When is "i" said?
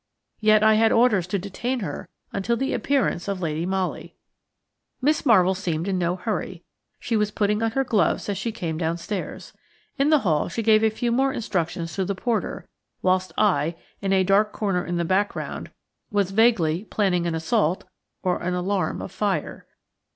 0.63-0.73, 13.37-13.75